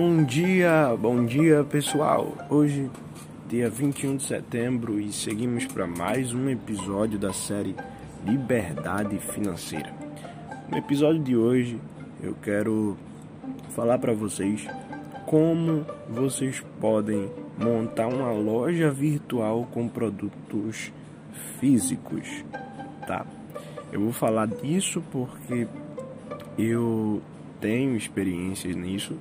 [0.00, 2.32] Bom dia, bom dia pessoal.
[2.48, 2.88] Hoje,
[3.48, 7.74] dia 21 de setembro, e seguimos para mais um episódio da série
[8.24, 9.92] Liberdade Financeira.
[10.70, 11.80] No episódio de hoje,
[12.22, 12.96] eu quero
[13.70, 14.68] falar para vocês
[15.26, 17.28] como vocês podem
[17.58, 20.92] montar uma loja virtual com produtos
[21.58, 22.44] físicos,
[23.04, 23.26] tá?
[23.90, 25.66] Eu vou falar disso porque
[26.56, 27.20] eu
[27.60, 29.16] tenho experiências nisso.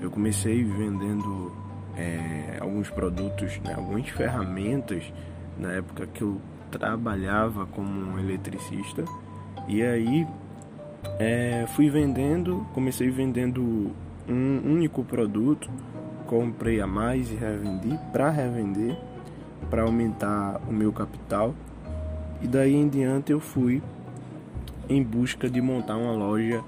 [0.00, 1.52] Eu comecei vendendo
[1.96, 5.02] é, alguns produtos, né, algumas ferramentas
[5.58, 6.40] na época que eu
[6.70, 9.04] trabalhava como um eletricista.
[9.66, 10.26] E aí
[11.18, 13.92] é, fui vendendo, comecei vendendo
[14.28, 15.68] um único produto,
[16.26, 18.96] comprei a mais e revendi para revender,
[19.70, 21.54] para aumentar o meu capital.
[22.40, 23.82] E daí em diante eu fui
[24.88, 26.62] em busca de montar uma loja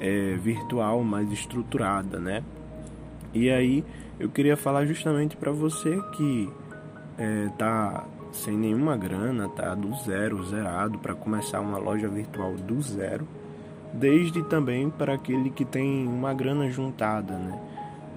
[0.00, 2.42] é, virtual mais estruturada, né?
[3.32, 3.84] E aí
[4.18, 6.50] eu queria falar justamente para você que
[7.18, 12.80] é, tá sem nenhuma grana, tá do zero, zerado para começar uma loja virtual do
[12.80, 13.26] zero,
[13.92, 17.58] desde também para aquele que tem uma grana juntada, né?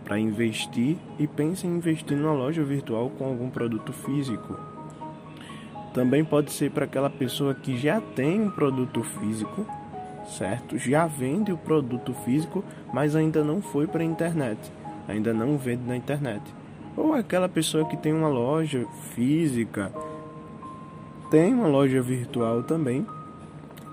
[0.04, 4.58] Para investir e pensa em investir numa loja virtual com algum produto físico.
[5.94, 9.66] Também pode ser para aquela pessoa que já tem um produto físico
[10.26, 10.78] certo?
[10.78, 14.60] Já vende o produto físico, mas ainda não foi para a internet,
[15.08, 16.42] ainda não vende na internet.
[16.96, 19.92] Ou aquela pessoa que tem uma loja física,
[21.32, 23.06] tem uma loja virtual também,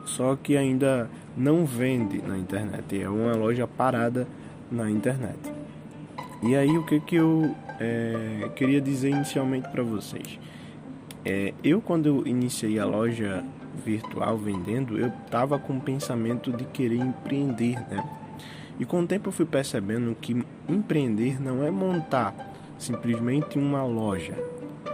[0.04, 4.26] só que ainda não vende na internet, é uma loja parada
[4.70, 5.38] na internet.
[6.42, 10.38] E aí o que que eu é, queria dizer inicialmente para vocês?
[11.24, 13.44] É, eu quando eu iniciei a loja
[13.84, 18.04] virtual vendendo, eu estava com o pensamento de querer empreender, né?
[18.80, 22.34] E com o tempo eu fui percebendo que empreender não é montar
[22.78, 24.34] simplesmente uma loja.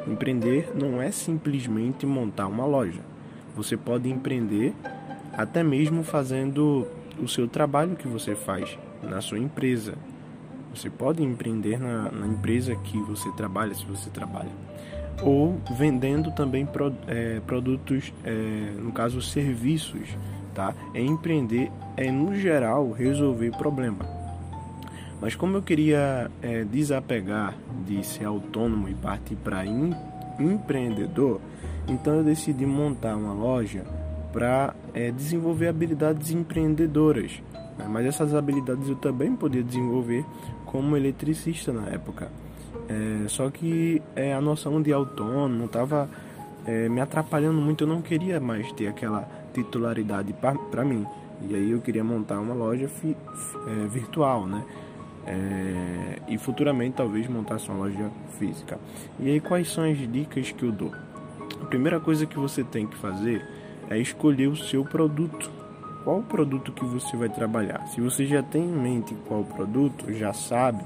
[0.08, 3.00] Empreender não é simplesmente montar uma loja.
[3.54, 4.74] Você pode empreender
[5.32, 6.86] até mesmo fazendo
[7.18, 9.94] o seu trabalho que você faz na sua empresa.
[10.74, 14.50] Você pode empreender na, na empresa que você trabalha, se você trabalha
[15.22, 20.08] ou vendendo também pro, é, produtos, é, no caso serviços,
[20.56, 20.74] tá?
[20.94, 23.98] É empreender, é no geral resolver problema.
[25.20, 27.54] Mas como eu queria é, desapegar
[27.86, 29.94] de ser autônomo e partir para em,
[30.40, 31.40] empreendedor,
[31.86, 33.84] então eu decidi montar uma loja
[34.32, 37.42] para é, desenvolver habilidades empreendedoras.
[37.78, 37.86] Né?
[37.88, 40.24] Mas essas habilidades eu também podia desenvolver
[40.64, 42.30] como eletricista na época.
[42.88, 46.08] É, só que é, a noção de autônomo estava
[46.66, 47.84] é, me atrapalhando muito.
[47.84, 49.26] Eu não queria mais ter aquela
[49.62, 50.34] titularidade
[50.70, 51.06] para mim.
[51.48, 53.16] E aí eu queria montar uma loja fi,
[53.66, 54.64] é, virtual, né?
[55.26, 58.78] É, e futuramente talvez montasse uma loja física.
[59.18, 60.92] E aí quais são as dicas que eu dou?
[61.60, 63.44] A primeira coisa que você tem que fazer
[63.90, 65.50] é escolher o seu produto.
[66.04, 67.86] Qual produto que você vai trabalhar?
[67.88, 70.84] Se você já tem em mente qual produto, já sabe,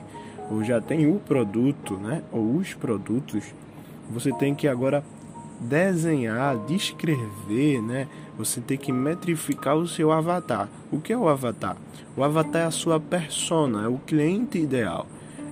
[0.50, 3.54] ou já tem o produto, né, ou os produtos,
[4.08, 5.04] você tem que agora
[5.60, 8.08] desenhar, descrever, né?
[8.38, 10.68] Você tem que metrificar o seu avatar.
[10.90, 11.76] O que é o avatar?
[12.16, 15.06] O avatar é a sua persona, é o cliente ideal.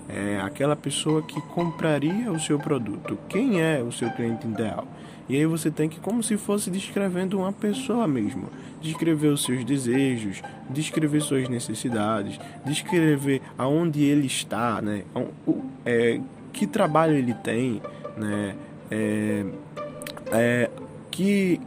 [0.08, 3.18] É aquela pessoa que compraria o seu produto.
[3.28, 4.88] Quem é o seu cliente ideal?
[5.28, 8.48] E aí você tem que, como se fosse descrevendo uma pessoa mesmo,
[8.80, 10.40] descrever os seus desejos,
[10.70, 15.04] descrever suas necessidades, descrever aonde ele está, né?
[15.84, 16.18] É,
[16.50, 17.82] que trabalho ele tem,
[18.16, 18.54] né?
[18.90, 19.44] É,
[20.32, 20.70] é,
[21.10, 21.60] que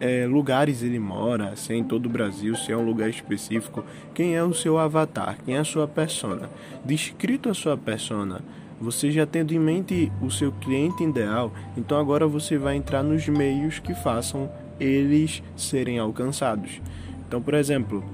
[0.00, 3.84] é, lugares ele mora, se é em todo o Brasil, se é um lugar específico,
[4.14, 6.50] quem é o seu avatar, quem é a sua persona.
[6.84, 8.40] Descrito a sua persona,
[8.80, 13.28] você já tendo em mente o seu cliente ideal, então agora você vai entrar nos
[13.28, 14.50] meios que façam
[14.80, 16.80] eles serem alcançados.
[17.26, 18.04] Então, por exemplo,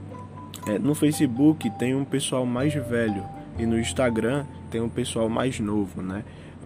[0.67, 3.25] é, no Facebook tem um pessoal mais velho
[3.59, 6.23] e no Instagram tem um pessoal mais novo, né?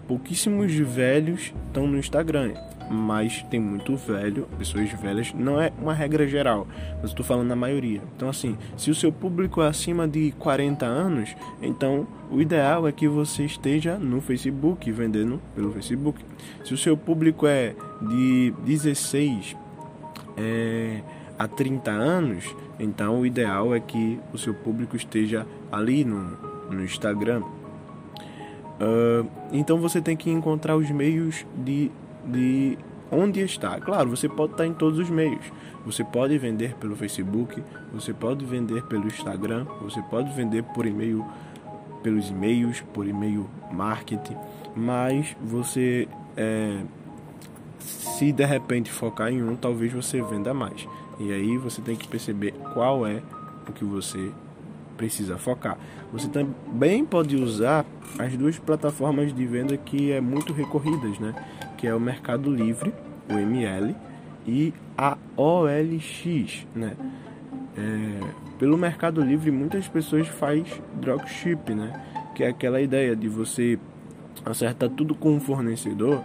[0.08, 2.52] Pouquíssimos velhos estão no Instagram
[2.93, 6.67] mas tem muito velho, pessoas velhas, não é uma regra geral,
[7.00, 8.00] mas estou falando na maioria.
[8.17, 12.93] Então, assim, se o seu público é acima de 40 anos, então o ideal é
[12.93, 16.23] que você esteja no Facebook, vendendo pelo Facebook.
[16.65, 19.56] Se o seu público é de 16
[20.37, 21.00] é,
[21.38, 26.37] a 30 anos, então o ideal é que o seu público esteja ali no,
[26.71, 27.43] no Instagram.
[28.83, 31.91] Uh, então você tem que encontrar os meios de
[32.25, 32.79] de
[33.11, 33.79] onde está.
[33.81, 35.45] Claro, você pode estar em todos os meios.
[35.85, 41.25] Você pode vender pelo Facebook, você pode vender pelo Instagram, você pode vender por e-mail,
[42.03, 44.37] pelos e-mails, por e-mail marketing,
[44.77, 46.83] mas você é,
[47.79, 50.87] se de repente focar em um, talvez você venda mais.
[51.19, 53.23] E aí você tem que perceber qual é
[53.69, 54.31] o que você
[54.97, 55.77] precisa focar.
[56.13, 57.85] Você também pode usar
[58.19, 61.35] as duas plataformas de venda que é muito recorridas, né?
[61.82, 62.94] Que é o Mercado Livre,
[63.29, 63.94] o ML,
[64.46, 66.96] e a OLX, né?
[67.76, 68.20] É,
[68.58, 72.00] pelo Mercado Livre muitas pessoas faz dropship, né?
[72.34, 73.79] Que é aquela ideia de você
[74.44, 76.23] acertar tudo com um fornecedor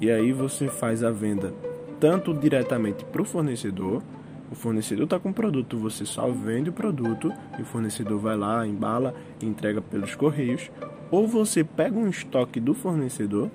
[0.00, 1.54] e aí você faz a venda
[1.98, 4.02] tanto diretamente para o fornecedor
[4.50, 8.36] o fornecedor está com o produto, você só vende o produto e o fornecedor vai
[8.36, 10.72] lá, embala entrega pelos correios.
[11.08, 13.48] Ou você pega um estoque do fornecedor,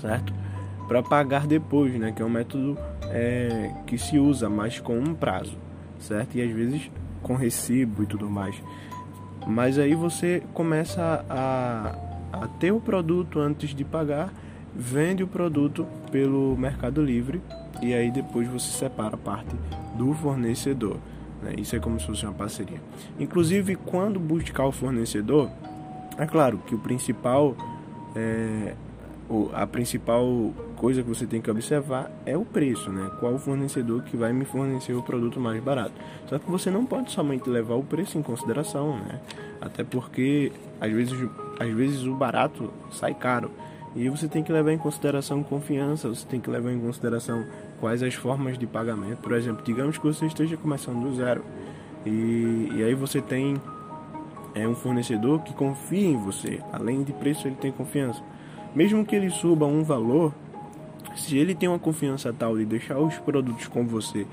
[0.00, 0.32] certo?
[0.88, 2.12] Para pagar depois, né?
[2.12, 5.56] Que é um método é, que se usa mais com um prazo,
[5.98, 6.36] certo?
[6.36, 6.90] E às vezes
[7.22, 8.54] com recibo e tudo mais.
[9.46, 11.96] Mas aí você começa a,
[12.32, 14.32] a ter o produto antes de pagar,
[14.74, 17.42] vende o produto pelo Mercado Livre
[17.82, 19.54] e aí depois você separa a parte
[19.96, 20.96] do fornecedor.
[21.42, 21.54] Né?
[21.58, 22.80] Isso é como se fosse uma parceria.
[23.18, 25.50] Inclusive, quando buscar o fornecedor,
[26.16, 27.54] é claro que o principal,
[28.16, 28.74] é,
[29.54, 33.10] a principal coisa que você tem que observar é o preço, né?
[33.20, 35.92] Qual o fornecedor que vai me fornecer o produto mais barato.
[36.26, 39.20] Só que você não pode somente levar o preço em consideração, né?
[39.60, 41.28] Até porque às vezes,
[41.58, 43.50] às vezes o barato sai caro.
[43.96, 47.46] E você tem que levar em consideração confiança, você tem que levar em consideração
[47.80, 49.18] quais as formas de pagamento.
[49.18, 51.44] Por exemplo, digamos que você esteja começando do zero
[52.04, 53.56] e, e aí você tem
[54.54, 56.60] é, um fornecedor que confia em você.
[56.72, 58.20] Além de preço, ele tem confiança.
[58.74, 60.34] Mesmo que ele suba um valor,
[61.14, 64.26] se ele tem uma confiança tal de deixar os produtos com você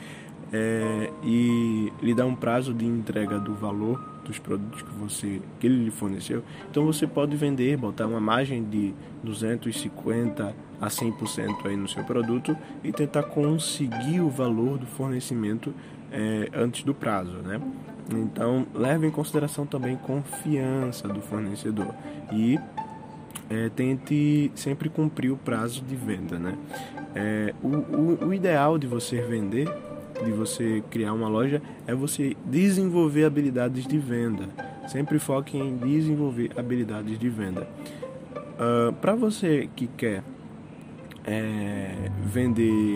[0.51, 5.67] é, e lhe dar um prazo de entrega do valor dos produtos que você que
[5.67, 6.43] ele lhe forneceu.
[6.69, 8.93] Então você pode vender, botar uma margem de
[9.23, 15.73] 250 a 100% aí no seu produto e tentar conseguir o valor do fornecimento
[16.11, 17.61] é, antes do prazo, né?
[18.09, 21.93] Então leve em consideração também confiança do fornecedor
[22.31, 22.59] e
[23.51, 26.57] é, tente sempre cumprir o prazo de venda, né?
[27.13, 29.67] É, o, o, o ideal de você vender
[30.23, 34.47] de você criar uma loja é você desenvolver habilidades de venda.
[34.87, 37.61] Sempre foque em desenvolver habilidades de venda.
[37.61, 40.23] Uh, ah, Para você que quer
[41.25, 42.95] é, vender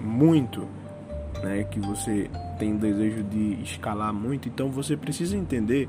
[0.00, 0.66] muito,
[1.42, 5.88] né, que você tem desejo de escalar muito, então você precisa entender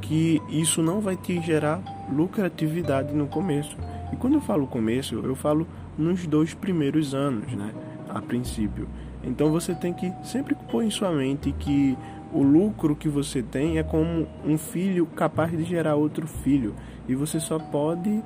[0.00, 1.80] que isso não vai te gerar
[2.12, 3.76] lucratividade no começo.
[4.12, 5.66] E quando eu falo começo, eu falo
[5.96, 7.72] nos dois primeiros anos, né,
[8.08, 8.88] a princípio.
[9.22, 11.96] Então você tem que sempre pôr em sua mente que
[12.32, 16.74] o lucro que você tem é como um filho capaz de gerar outro filho.
[17.08, 18.22] E você só pode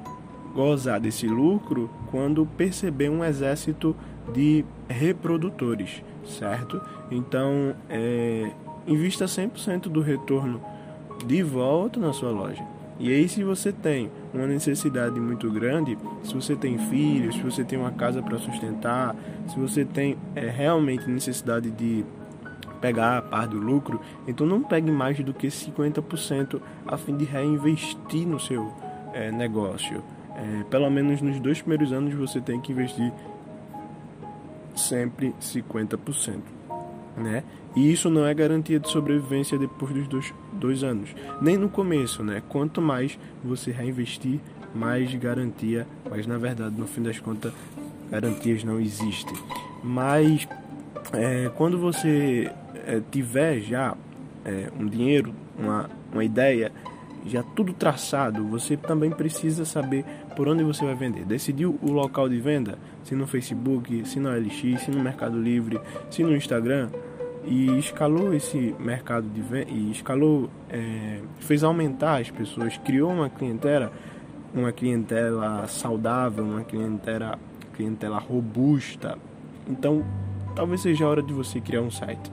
[0.54, 3.94] gozar desse lucro quando perceber um exército
[4.32, 6.80] de reprodutores, certo?
[7.10, 8.50] Então, é,
[8.86, 10.60] invista 100% do retorno
[11.24, 12.64] de volta na sua loja.
[12.98, 17.64] E aí, se você tem uma necessidade muito grande, se você tem filhos, se você
[17.64, 19.16] tem uma casa para sustentar,
[19.48, 22.04] se você tem é, realmente necessidade de
[22.80, 27.24] pegar a parte do lucro, então não pegue mais do que 50% a fim de
[27.24, 28.72] reinvestir no seu
[29.12, 30.02] é, negócio.
[30.36, 33.12] É, pelo menos nos dois primeiros anos você tem que investir
[34.74, 36.60] sempre 50%
[37.16, 37.44] né?
[37.76, 42.22] E isso não é garantia de sobrevivência depois dos dois, dois anos, nem no começo,
[42.22, 42.42] né?
[42.48, 44.40] Quanto mais você reinvestir,
[44.74, 47.52] mais garantia, mas na verdade, no fim das contas,
[48.10, 49.36] garantias não existem.
[49.84, 50.48] Mas
[51.12, 52.50] é, quando você
[52.86, 53.96] é, tiver já
[54.44, 56.72] é, um dinheiro, uma, uma ideia,
[57.26, 60.04] já tudo traçado, você também precisa saber
[60.36, 61.24] por onde você vai vender.
[61.24, 65.80] Decidiu o local de venda, se no Facebook, se no LX, se no Mercado Livre,
[66.10, 66.88] se no Instagram,
[67.44, 73.30] e escalou esse mercado de venda e escalou é, fez aumentar as pessoas criou uma
[73.30, 73.90] clientela
[74.54, 77.38] uma clientela saudável uma clientela
[77.74, 79.16] clientela robusta.
[79.66, 80.04] Então
[80.54, 82.30] talvez seja a hora de você criar um site.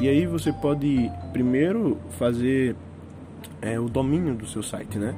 [0.00, 2.76] E aí você pode primeiro fazer
[3.60, 5.14] é, o domínio do seu site né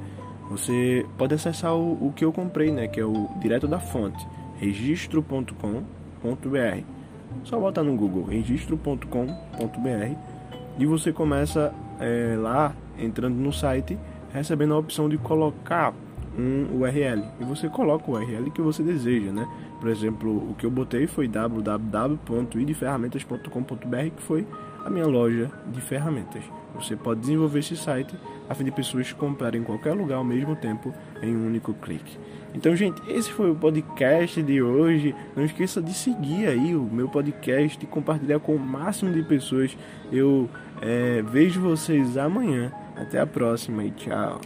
[0.50, 4.26] você pode acessar o, o que eu comprei né que é o direto da fonte
[4.58, 6.84] registro.com.br
[7.44, 10.16] só botar no Google registro.com.br
[10.78, 13.98] e você começa é, lá entrando no site
[14.32, 15.92] recebendo a opção de colocar
[16.38, 19.48] um URL e você coloca o URL que você deseja, né?
[19.80, 24.46] Por exemplo, o que eu botei foi www.idferramentas.com.br que foi
[24.84, 26.44] a minha loja de ferramentas.
[26.76, 28.14] Você pode desenvolver esse site
[28.48, 30.92] a fim de pessoas comprarem em qualquer lugar ao mesmo tempo
[31.22, 32.18] em um único clique.
[32.54, 35.14] Então, gente, esse foi o podcast de hoje.
[35.34, 39.76] Não esqueça de seguir aí o meu podcast e compartilhar com o máximo de pessoas.
[40.10, 40.48] Eu
[40.80, 42.72] é, vejo vocês amanhã.
[42.96, 44.40] Até a próxima e tchau.